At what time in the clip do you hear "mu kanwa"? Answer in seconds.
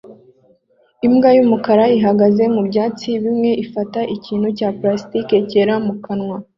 5.85-6.37